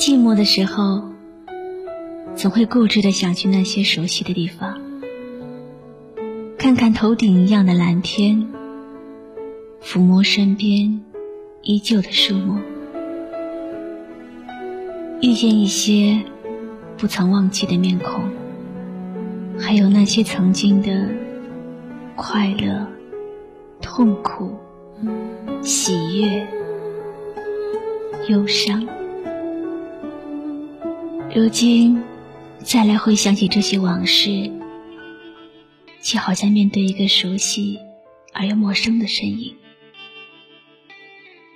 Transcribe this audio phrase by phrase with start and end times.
[0.00, 1.02] 寂寞的时候，
[2.34, 4.80] 总会固执的想去那些熟悉的地方，
[6.56, 8.48] 看看头顶一样的蓝天，
[9.82, 11.02] 抚摸身边
[11.60, 12.56] 依旧的树木，
[15.20, 16.22] 遇见一些
[16.96, 18.24] 不曾忘记的面孔，
[19.58, 21.08] 还有那些曾经的
[22.16, 22.86] 快乐、
[23.82, 24.56] 痛苦、
[25.60, 26.48] 喜悦、
[28.30, 28.82] 忧伤。
[31.32, 32.02] 如今
[32.58, 34.50] 再来回想起这些往事，
[36.02, 37.78] 却好像面对一个熟悉
[38.32, 39.56] 而又陌生的身影。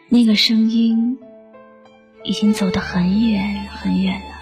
[0.09, 1.19] 那个声音
[2.23, 4.37] 已经走得很远很远了，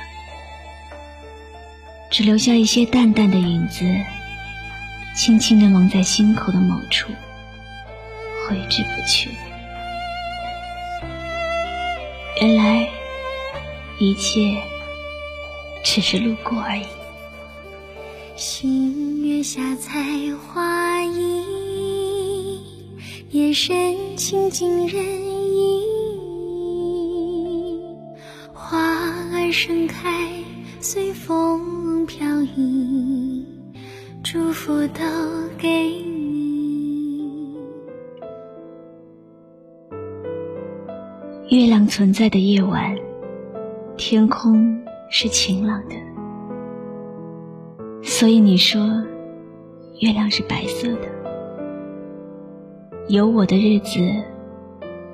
[2.10, 3.86] 只留下一些淡淡的影子，
[5.16, 7.10] 轻轻地蒙在心口的某处，
[8.46, 9.30] 挥之不去。
[12.42, 12.86] 原来
[13.98, 14.62] 一切。
[15.84, 16.84] 只是路过而已。
[18.36, 20.02] 星月下采
[20.36, 22.60] 花意，
[23.30, 25.04] 夜深情尽人
[25.54, 25.82] 意。
[28.54, 30.30] 花儿盛开，
[30.80, 33.44] 随风飘逸，
[34.24, 35.04] 祝福都
[35.58, 37.54] 给你。
[41.50, 42.96] 月亮存在的夜晚，
[43.98, 44.81] 天空。
[45.14, 45.94] 是晴朗的，
[48.02, 48.80] 所以你说
[50.00, 51.08] 月亮是白色的。
[53.08, 54.00] 有我的日子，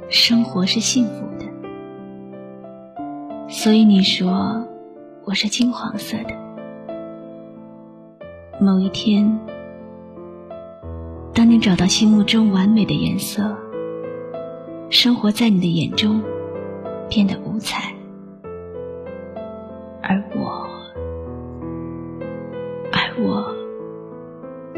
[0.09, 1.47] 生活是幸福的，
[3.49, 4.65] 所以你说
[5.25, 6.31] 我是金黄色的。
[8.61, 9.37] 某一天，
[11.35, 13.53] 当你找到心目中完美的颜色，
[14.91, 16.23] 生活在你的眼中
[17.09, 17.98] 变得五彩。
[20.11, 20.67] 而我，
[22.91, 23.55] 而我，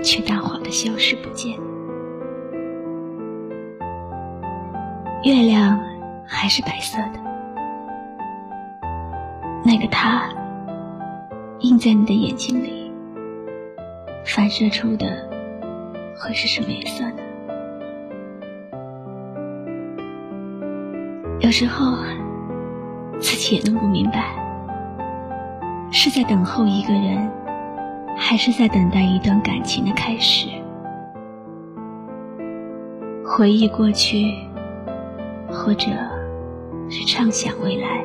[0.02, 1.56] 却淡化的消失不见。
[5.22, 5.78] 月亮
[6.26, 7.20] 还是白色的，
[9.64, 10.28] 那个他，
[11.60, 12.90] 映在你的眼睛里，
[14.24, 15.30] 反射出的
[16.18, 17.22] 会是什么颜色呢？
[21.38, 21.96] 有时候，
[23.20, 24.39] 自己也弄不明白。
[25.92, 27.28] 是在等候一个人，
[28.16, 30.48] 还是在等待一段感情的开始？
[33.24, 34.24] 回忆过去，
[35.48, 35.90] 或者
[36.88, 38.04] 是畅想未来，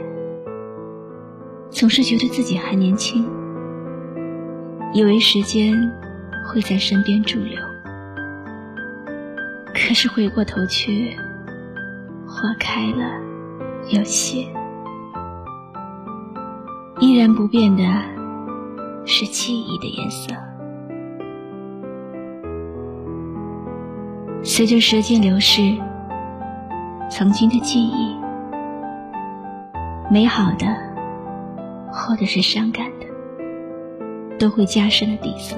[1.69, 3.27] 总是觉得自己还年轻，
[4.93, 5.73] 以为时间
[6.47, 7.59] 会在身边驻留。
[9.73, 11.15] 可是回过头去，
[12.27, 13.19] 花开了，
[13.89, 14.47] 又谢。
[17.15, 17.81] 依然不变的
[19.05, 20.35] 是记忆的颜色。
[24.43, 25.61] 随着时间流逝，
[27.09, 28.17] 曾经的记忆，
[30.11, 30.67] 美好的，
[31.89, 33.05] 或者是伤感的，
[34.37, 35.55] 都会加深了底色。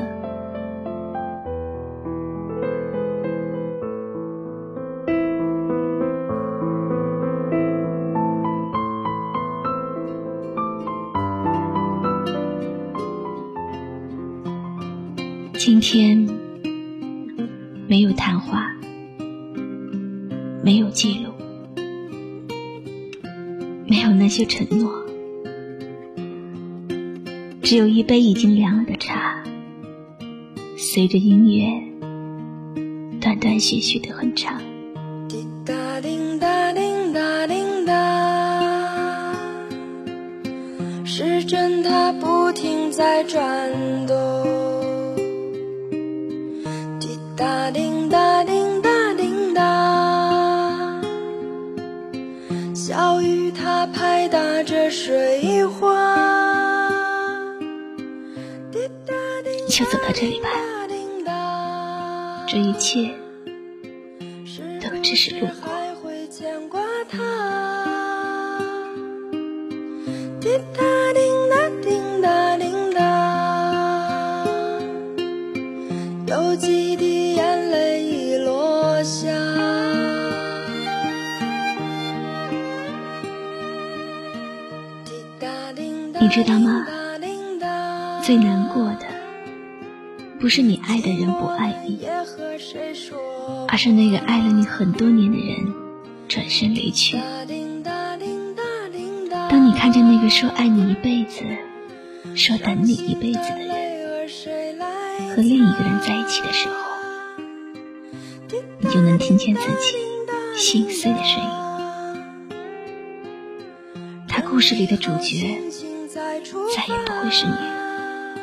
[15.80, 16.28] 今天
[17.88, 18.76] 没有谈话，
[20.64, 21.32] 没有记录，
[23.86, 24.92] 没有那些承诺，
[27.62, 29.44] 只有一杯已经凉了的茶，
[30.78, 31.68] 随着音乐
[33.22, 34.60] 断断续续的哼唱。
[41.06, 43.72] 时针它不停在转
[44.08, 44.57] 动。
[52.88, 56.16] 小雨它拍打着水花。
[59.68, 60.48] 就走到这里吧。
[62.48, 63.14] 这一切
[64.80, 65.57] 都只是路过。
[86.20, 86.86] 你知道吗
[88.24, 89.06] 最难过的，
[90.40, 92.00] 不是你爱的人不爱你，
[93.68, 95.74] 而是那个爱了你很多年的人
[96.28, 97.18] 转身离去。
[99.50, 101.44] 当你看见那个说爱你一辈子、
[102.36, 104.28] 说等你一辈子的人
[105.30, 106.76] 和另一个人在一起的时候，
[108.80, 109.96] 你就能听见自己
[110.58, 111.67] 心碎的声音。
[114.48, 115.60] 他故事里的主角
[116.08, 116.42] 再也
[117.06, 118.36] 不会是你了。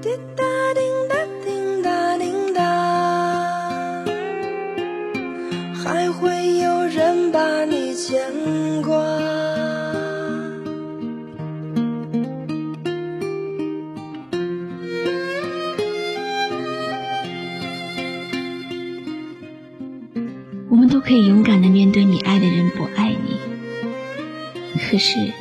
[0.00, 0.42] 滴答
[0.72, 2.62] 叮答叮答叮答，
[5.74, 8.22] 还会有人把你牵
[8.80, 8.96] 挂。
[20.70, 23.31] 我们都可以勇敢的面对你爱的人不爱你，
[24.92, 25.32] 可是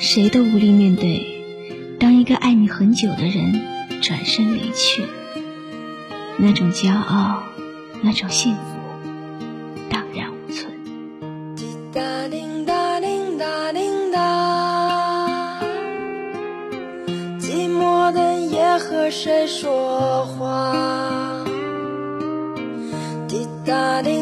[0.00, 1.24] 谁都无力面对，
[2.00, 3.62] 当一个爱你很久的人
[4.00, 5.04] 转身离去，
[6.38, 7.44] 那种骄傲，
[8.02, 8.60] 那种幸福，
[9.88, 10.72] 荡然无存。
[11.54, 15.60] 滴答叮答叮答叮答，
[17.38, 21.44] 寂寞的夜和谁说话？
[23.28, 24.21] 滴答叮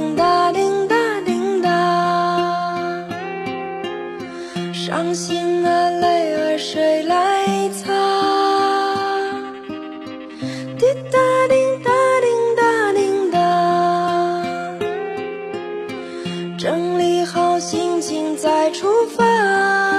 [5.11, 7.93] 伤心的泪儿谁来擦？
[10.79, 11.19] 滴答
[11.49, 11.91] 叮答
[12.21, 14.79] 叮答叮答。
[16.57, 18.87] 整理好心情再出
[19.17, 19.90] 发。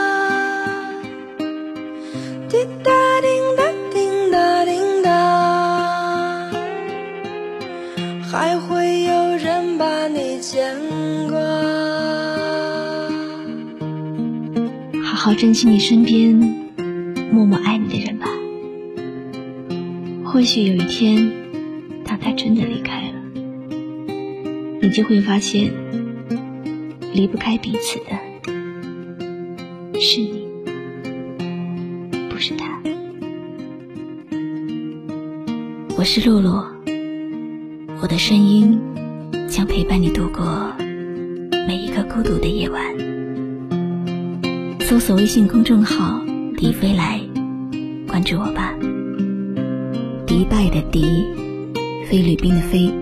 [15.23, 16.33] 好珍惜你身边
[17.31, 18.25] 默默爱你的人吧。
[20.25, 21.31] 或许有一天，
[22.03, 23.19] 当他真的离开了，
[24.81, 25.71] 你就会发现，
[27.13, 28.17] 离不开彼此的
[29.99, 30.47] 是你，
[32.27, 32.81] 不是他。
[35.99, 36.65] 我是露露，
[38.01, 38.75] 我的声音
[39.47, 40.73] 将陪伴你度过
[41.67, 43.10] 每一个孤独的夜晚。
[44.91, 46.21] 搜索微信公众号
[46.59, 47.17] “迪飞来”，
[48.09, 48.75] 关注我吧。
[50.27, 51.25] 迪拜的迪，
[52.09, 52.93] 菲律宾的菲，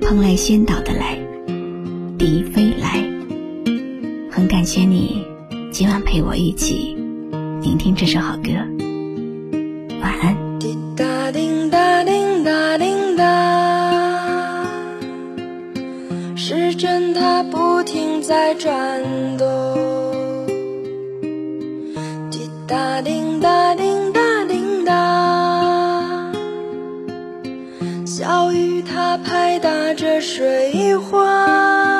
[0.00, 1.18] 蓬莱仙岛的来，
[2.16, 3.04] 迪飞来。
[4.30, 5.22] 很感谢你
[5.70, 6.96] 今晚陪我一起
[7.60, 8.52] 聆听这首好歌，
[10.00, 10.34] 晚安。
[10.58, 14.64] 滴答叮答叮答叮答，
[16.34, 19.02] 时针它不停在转
[19.36, 19.65] 动。
[28.06, 31.95] 小雨它拍打着水花。